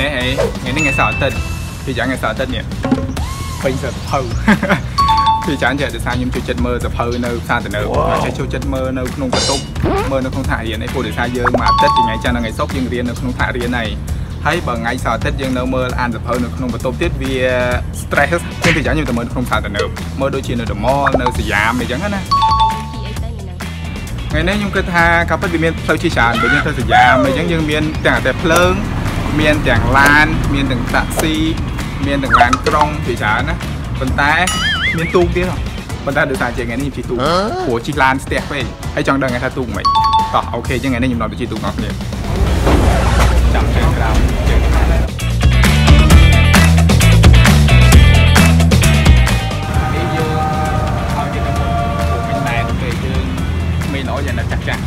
[0.00, 0.26] នេះអី
[0.60, 1.36] ថ្ងៃនេះថ្ងៃសៅរ៍អាទិត្យ
[1.84, 2.64] ពីយ៉ាងថ្ងៃសៅរ៍អាទិត្យនេះ
[3.62, 4.20] ពេញសភៅ
[5.46, 7.86] ពីច្រើនចេះដោយសារខ្ញុំចូលចិត្តមើលសភៅនៅផ្សារទំនើប
[8.24, 9.62] ចេះចូលចិត្តមើលនៅក្នុងបន្ទប់
[10.10, 13.88] មើលនៅក្នុងថ្នាក់រៀនអីព្រោះដោយសារយើងមួយអាទិត្យពីថ្ងៃច័ន្ទដល់ថ្ងៃសុក្រយើងរៀននៅក្នុងថ្នាក់រៀនហើយ
[14.46, 17.34] ហើយបើថ្ងៃសៅរ៍អាទិត្យយើងនៅមើលអានសភៅនៅក្នុងបន្ទប់ទៀតវា
[18.00, 18.30] stress
[18.62, 19.88] ខ្ញុំពីច្រើនខ្ញុំទៅមើលក្នុងផ្សារទំនើប
[20.20, 20.86] មើលដូចជានៅដម
[21.20, 22.20] នៅសយាមអីចឹងណា
[24.30, 28.72] ថ្ងៃនេះខ្ញុំគិតថាការពិតវាមានផ្លូវជាច្រើនបើយើងទៅសយាមអីចឹងយើងមានទាំងតែភ្លើង
[29.38, 31.34] មានទាំងឡាន មានទាំងតាក់ស៊ី
[32.06, 33.54] មានទាំងឡានក្រុងជាច្រើនណា
[34.00, 34.32] ប៉ុន្តែ
[34.96, 35.56] មានទូកទៀតហ៎
[36.04, 38.64] ប៉ុន្តែដោយសារជាថ្ងៃនេះខ្ញុំជិះទូកព្រោះជិះឡានស្ទះពេក
[38.94, 39.84] ហើយចង់ដឹងថាទូកមិន
[40.34, 41.90] តោះអូខេចឹងថ្ងៃនេះខ្ញុំនាំទៅជិះទូកអស់គ្នា
[43.54, 44.16] ចាំជើងក្រោម
[44.48, 45.02] ជើងក្រោមនេះ
[50.16, 50.32] យើង
[51.16, 53.24] ឲ្យគេទៅមុខព្រោះមិនដែរទេយើង
[53.92, 54.82] មិនល្អយ៉ាងណាចាស់ចាស់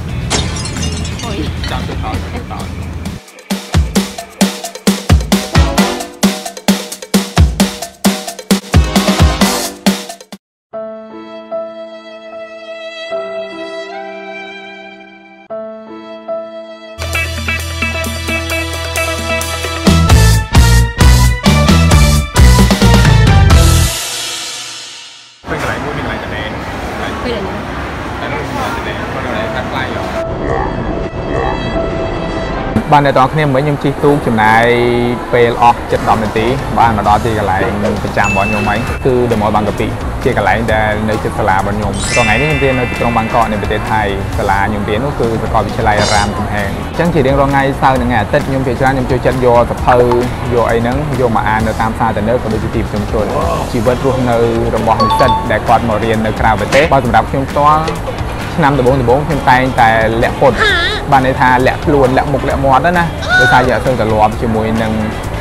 [1.26, 1.38] Ôi,
[1.72, 2.68] ចាំទៅថតទៅថត
[29.56, 29.84] កាត់ថ្លៃ
[32.92, 34.64] បានអ្នកទាំងគ្នាមិញខ្ញុំជិះទូកចំណាយ
[35.34, 36.48] ពេលអស់7 10នាទី
[36.80, 37.72] បានមកដល់ទីកន្លែង
[38.04, 39.88] ប្រចាំរបស់ខ្ញុំហ្នឹងគឺដមលបាងកាពិ
[40.24, 44.02] ជាកន្លែងដែលនៅជិតសាលារបស់ខ្ញុំថ្ងៃនេះខ្ញុំរៀននៅទីក្រុងបាងកកនៃប្រទេសថៃ
[44.38, 49.96] សាលាខ្ញុំរៀននោះគឺសាកលវិទ្យាល័យរាមកំហែងអញ្ចឹងជារៀងរាល់ថ្ងៃសៅរ៍និងថ្ងៃអាទិត្យខ្ញុំភាគច្រើនខ្ញុំចូលចិត្តយកសភៅ
[50.54, 53.26] យកអីហ្នឹងយកមកអាននៅតាមសាធារណៈក៏ដូចជាទីប្រជុំជន
[53.72, 54.38] ជីវិតរស់នៅ
[54.76, 57.84] របស់និស្សិតដែលគាត់មករៀននៅក្រៅប្រទេសបើសម្រាប់ខ្ញុំផ្ទាល់
[58.56, 59.90] ឆ្នាំដំបូងដំបូងខ្ញុំតែងតែ
[60.24, 60.54] លាក់ពុត
[61.12, 63.06] បានន័យថាលាក់ខ្លួនលាក់មុខលាក់មាត់ហ្នឹងណា
[63.40, 64.92] ដោយសារយើងអត់សូវត្រឡប់ជាមួយនឹង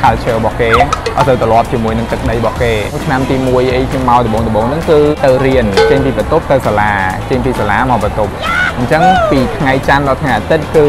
[0.01, 0.69] culture របស់គេ
[1.17, 2.73] អត់សូវត្រឡប់ជាមួយនឹងទឹកដីរបស់គេ
[3.05, 6.91] ឆ្នាំទី1អីខ្ញុំមកដំបូងដំបូងហ្នឹងគឺទៅរៀនចេញពីបន្ទប់ទៅសាលា
[7.29, 8.31] ចេញពីសាលាមកបន្ទប់
[8.77, 10.87] អញ្ចឹងពីថ្ងៃច័ន្ទដល់ថ្ងៃអាទិត្យគឺ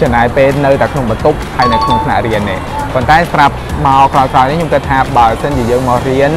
[0.00, 2.58] ចំណាយពេលនៅតែក្នុងបន្ទប់ហើយនៅក្នុងថ្នាក់រៀននេះ
[2.94, 3.54] ប៉ុន្តែស្រាប់
[3.86, 6.32] មកក្រោយៗនេះខ្ញុំគិតថាបើសិនជាយើងមករៀន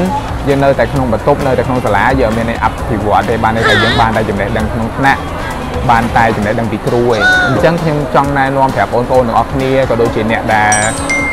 [0.47, 5.21] យើងនៅតែក្នុងបន្ទប់នៅតែក្នុងសាលាយើងអត់មានអភិវឌ្ឍទេបានន័យថាយើងបានតែចំណេះដឹងក្នុងថ្នាក់
[5.89, 10.73] បានតែចំណេះដឹងពីគ្រូឯងអញ្ចឹងខ្ញុំចង់ណែនាំប្រាប់បងប្អូនទាំងអស់គ្នាក៏ដូចជាអ្នកដែល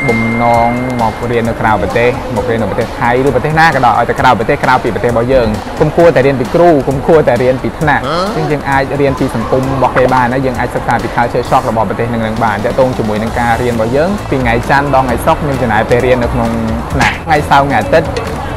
[0.08, 0.70] បំណង
[1.00, 5.48] មករៀននៅក្រៅប្រទេសមករៀននៅប្រទេសថៃឬប្រទេសណាក៏ដោយឲ្យតែក្រៅប្រទេសក្រៅពីប្រទេសរបស់យើង
[5.80, 8.02] គុំគួរតែរៀនពីគ្រូគុំគួរតែរៀនពីថ្នាក់
[8.36, 16.50] អញ្ចឹងយើងអាចរៀនពីសង្គមរបស់គេបានណាយើងអាចសិក្សាពី culture shock របស់ប្រទេសនឹងនឹងបានតើតងជាមួយនឹងការរៀនរបស់យើងពីថ្ងៃច័ន្ទដល់ថ្ងៃសុក្រខ្ញុំចំណាយពេលរៀននៅក្នុង
[16.92, 18.08] ថ្នាក់ថ្ងៃសៅរ៍ថ្ងៃអាទិត្យ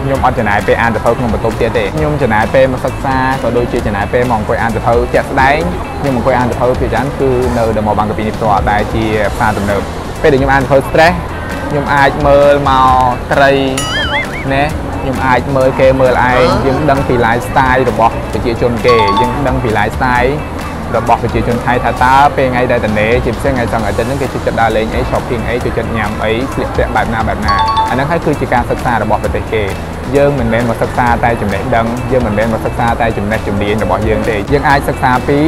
[0.03, 5.59] ខ្ញុំអត់ចំណាយពេលអានសភៅក្នុងបន្ទប់ទៀតទេខ្ញុំចំណាយពេលមកសិក្សាក៏ដូចជាចំណាយពេលមកអង្គុយអានសភៅជាក់ស្ដែង
[6.01, 9.03] ខ្ញុំអង្គុយអានសភៅភាគច្រើនគឺនៅដល់មកបាងកាពីនេះផ្ទាល់ដែលជា
[9.35, 9.81] ផ្សារទំនើប
[10.21, 11.15] ពេលដែលខ្ញុំអានសភៅ stress
[11.69, 13.53] ខ្ញុំអាចមើលមកត្រី
[14.53, 14.63] ណែ
[15.01, 20.31] ខ្ញុំអាចមើលគេមើលឯងយើងដឹងពី lifestyle របស់ប្រជាជនគេយើងដឹងពី lifestyle
[20.95, 27.55] របស់ប្រជាជនថៃថាតើពេលថ្ងៃដែលតនេជាពិសេសថ្ងៃសង្ឃអាទិត្យហ្នឹងគេចូលចិត្តដើរលេងអី shopping អីចូលចិត្តញ៉ាំអីស្លៀកពាក់បែបណាបែបណា
[27.89, 29.63] អាហ្នឹងហើយគឺជាការសិក្សារបស់ប្រទេសគេ
[30.15, 35.39] យើងមិនមែនមកសិក្សាតែចំណេះដឹងយើងមិនមែនមកសិក្សាតែចំណេះជំនាញរបស់យើងទេយើងអាចសិក្សាពី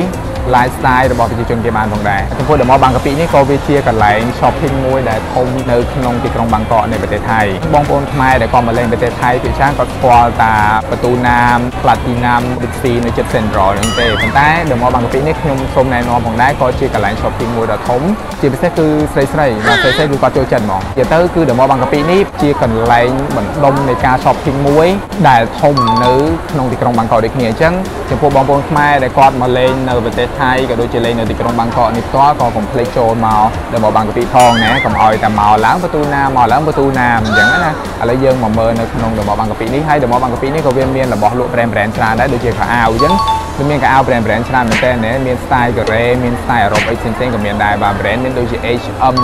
[0.56, 7.42] lifestyle របស់ប្រជាជនគេបានផងដែរចំពោះដមបាងកាពីនេះក៏វាជាកន្លែង shopping មួយដែលធំនៅក្នុងទីក្រុងបាងកកនៃប្រទេសថៃ
[7.74, 10.56] បងប្អូនខ្មែរដែលគាត់មកលេងប្រទេសថៃភាគច្រើនគាត់ស្គាល់តា
[10.90, 18.02] ប្រទូណាម Platinum Big C នៅជិត Central ហ្នឹងទេប៉ុន្តែដមបាងកាពីនេះខ្ញុំសូមណែនាំផងដែរក៏ជាកន្លែង shopping មួយដ៏ធំ
[18.42, 24.88] ជាពិសេសគឺស្រីស្រីបាទស្រីស្រីគឺគាត់ចូលចិត្តហ្មងនិយាយទៅគឺដមបាងកាពីនេះជាកន្លែងបណ្ដុំនៃការ shopping មួយ
[25.30, 26.14] ដែលធំនៅ
[26.52, 27.74] ក្នុងទីក្រុងបាងកកដូចគ្នាអញ្ចឹង
[28.10, 43.14] ចំពោះបងប្អូនខ្មែរដែលគាត់មកលេងនៅប្រទេសថៃក៏ដូចជាលេងនៅទីក្រុងបាងកកនេះផ្ទាល់ក៏កុំភ្លេចចូលមកដល់មកបាងកាពីផងណាកុំឲ្យតែមកឡើងប្រទូណាមកឡើងប្រទូណាអញ្ចឹងណាឥឡូវយើងមកមើលនៅក្នុងដល់មកបាងកាពីនេះហើយដល់មកបាងកាពីនេះក៏វាមានរបស់លក់ brand brand ច្រើនដែរដូចជាខោអាវអញ្ចឹង
[43.58, 49.18] វាមានកៅអៅ brand brand ច្រើនមែនតើណាមាន style កូរ៉េមាន style អឺរ៉ុបអីផ្សេងៗក៏មានដែរបាទ brand មានដូចជា H&M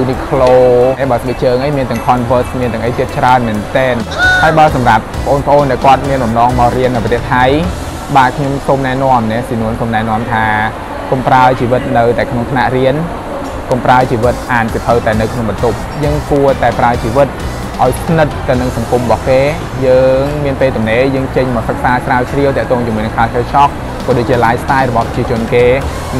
[0.00, 0.54] Uniqlo
[0.98, 3.88] ហើយបើស្បែកជើងអីមានទាំង Converse មានទាំងអីទៀតច្រើនមែនតើ
[4.42, 7.44] ហើយបើសម្រាប់បងប្អូនដែលគាត់មានបំណងមករៀននៅប្រទេសថៃ
[8.16, 10.44] បាទខ្ញុំសូមណែនាំណាស៊ីនួនសូមណែនាំថា
[11.10, 12.94] កុំប្រើជីវិតនៅតែក្នុងថ្នាក់រៀន
[13.70, 17.26] កុំប្រើជីវិតអានសៀវភៅតែនៅក្នុងបន្ទប់យើងគួរតែប្រើជីវិត
[17.82, 19.40] ឲ្យស្និទ្ធទៅនឹងសង្គមរបស់គេ
[19.86, 23.70] យើងមានពេលទំនេរយើងចេញមកសិក្សាស្រាវជ្រាវតាក់ទងជាមួយនឹង culture shock
[24.06, 25.64] ក៏ដូចជា lifestyle របស់ប្រជាជនគេ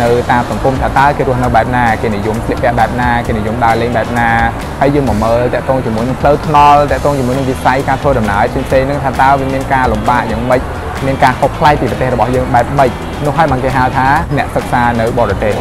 [0.03, 4.31] នៅតាមសង្គមថាតើគេរស់នៅបែបណាគេនិយមស្លៀកពាក់បែបណាគេនិយមដើរលេងបែបណា
[4.81, 10.61] ហើយយើងមកមើលតាក់ទងជាមួយនឹងផ្លូវថ្នល់តាក់ទងជាមួយនឹងវិស័យការធ្វើដំណើរផ្សេងៗហ្នឹងថាតើវាមានការលំបាកយ៉ាងម៉េច
[11.07, 12.91] មានការខុសប្លែកពីប្រទេសរបស់យើងបែបម៉េច
[13.27, 14.07] នោះហើយបានគេហៅថា
[14.37, 15.55] អ្នកសិក្សានៅបរទេស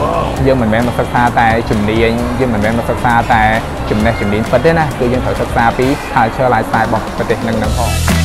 [0.46, 3.44] យើងមិនមែនមកសិក្សាតែជំនាញយើងមិនមែនមកសិក្សាតែ
[3.90, 8.21] ចំណេះជំនាញពិតទេណាគឺយើងត្រូវសិក្សាពី culture lifestyle របស់ប្រទេសហ្នឹងហ្នឹងផង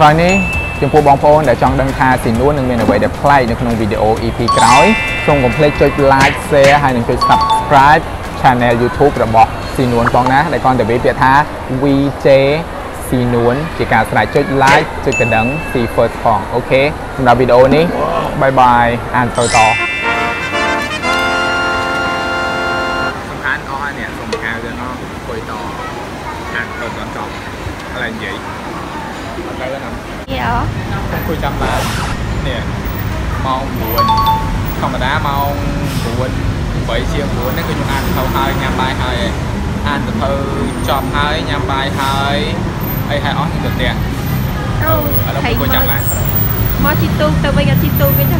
[0.00, 0.34] ក្រោយនេះ
[0.82, 4.86] ចំពោះបងប្អូនដែលចង់ដឹងថាស៊ីនួននឹងមានអ្វីដែលប្លែកនៅក្នុងវីដេអូ EP ក្រោយ
[5.26, 8.02] សូមកុំភ្លេចចុច like share ហើយនិងចុច subscribe
[8.40, 11.32] channel YouTube របស់ស៊ីនួនផងណាដែលគាត់ទៅវាពាក្យថា
[11.82, 12.26] VJ
[13.08, 16.82] ស៊ីនួនជាការស្រេចចុច like ចុចកណ្ដឹង see first ផងអូខេ
[17.16, 17.84] សម្រាប់វីដេអូនេះ
[18.40, 18.86] បាយបាយ
[19.16, 19.58] អានទៅត
[30.40, 30.52] Dạ
[31.08, 31.80] ខ្ញុំគួយចាំឡាន
[32.46, 32.62] នេះ
[33.46, 33.62] ម៉ោង
[34.20, 35.50] 9ធម្មតាម៉ោង
[36.04, 39.32] 9 8ជាង9ហ្នឹងគឺខ្ញុំអានទៅហើយញ៉ាំបាយហើយឯង
[39.88, 40.32] អានទៅ
[40.88, 42.38] ចប់ហើយញ៉ាំបាយហើយ
[43.10, 43.92] អីហើយអស់ខ្ញុំទៅផ្ទះ
[45.26, 46.00] អឺឥឡូវខ្ញុំគួយចាំឡាន
[46.84, 48.38] មកជីទូទៅវិញអត់ជីទូវិញណា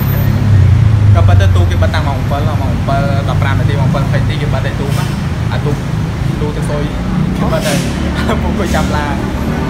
[1.14, 2.30] ក៏ប៉ុន្តែទូគេបិទតាំងម៉ោង7
[2.60, 5.08] ម៉ោង7 15នាទីម៉ោង7 20នាទីគេបិទតែទូមក
[5.52, 5.70] អាទូ
[6.40, 6.82] ទូទៅសុយ
[7.38, 7.72] គេបិទតែ
[8.18, 9.14] ខ្ញុំគួយចាំឡាន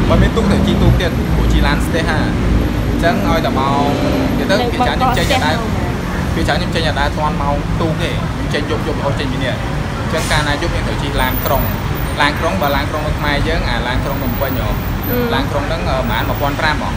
[0.08, 2.18] បើមានទូទៅជីទូទៀតព្រោះជី ឡានស្ទះហា
[2.90, 3.84] អញ្ចឹងឲ្យតែម៉ោង
[4.38, 5.56] ទៅទៅគេចាញ់ខ្ញុំចេញតែដែរ
[6.34, 11.62] គឺច្រើនខ្ញុំចេញអត់ដែរធាន់ម៉ោងទូកទេខ្ញុំចេញយប់យប់រហូតចេញពីនេះអញ្ចឹងកាលណាយប់ខ្ញុំត្រូវជិះឡានក្រុង
[12.20, 14.68] ឡានក្រុងបើឡានក្រុងនៅខ្មែរយើងអាឡានក្រុងនៅភ្នំពេញហ៎
[15.34, 16.90] ឡានក្រុងហ្នឹងប្រហែល1500ហ៎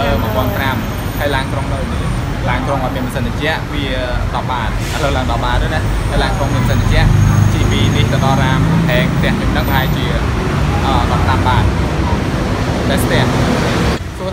[0.00, 0.08] អឺ
[0.54, 2.04] 1500ហើយឡានក្រុងនៅនេះ
[2.48, 3.84] ឡានក្រុងអត់មានម៉ាស៊ីនត្រជាក់វា
[4.18, 4.72] 10បាតឥ
[5.02, 5.80] ឡូវឡើង10បាតទៅណា
[6.10, 7.08] ហើយឡានក្រុងមានម៉ាស៊ីនត្រជាក់
[7.52, 10.04] ជិះពីនេះទៅដល់រាមកំផែងផ្ទះខ្ញុំហ្នឹងប្រហែលជា
[10.86, 11.64] អឺ15បាត
[12.88, 13.63] តែស្ទះសួរ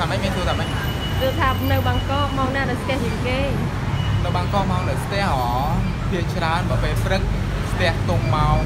[0.01, 0.68] ថាម៉េចមានសួរថាម៉េច
[1.21, 3.39] គឺថានៅបាងកកមកណាដល់ស្ទះជាងគេ
[4.24, 5.44] នៅបាងកកមកនៅស្ទះហ៎
[6.09, 7.21] ភាគច្រើនបើពេលព្រឹក
[7.71, 8.57] ស្ទះទុំម៉ោង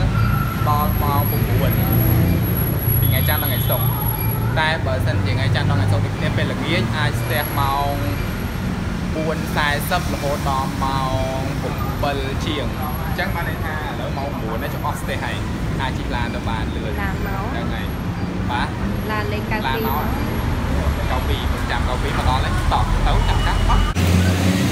[0.00, 3.86] 7ដល់ម៉ោង9ពីថ្ងៃច័ន្ទដល់ថ្ងៃសុក្រ
[4.58, 7.92] តែបើសិនជាថ្ងៃច័ន្ទដល់ថ្ងៃសុក្រដូចគ្នាពេលល្ងាចអាចស្ទះម៉ោង
[9.14, 11.00] 4:40រហូតដល់ម៉ោ
[11.38, 11.40] ង
[11.92, 15.36] 7ជាងអញ្ចឹងបានន័យថាឥឡូវម៉ោង9នេះចង់អស់ស្ទះហើយ
[15.80, 17.86] អាចជិះឡានទៅបានលឿនឡានមកហ្នឹងហើយ
[18.50, 18.68] បាទ
[19.10, 20.33] ឡានលេខ92ឡានមក
[21.14, 24.63] cầu phi một trạm cầu phi mà to lấy tọt tới trăm khách mắt.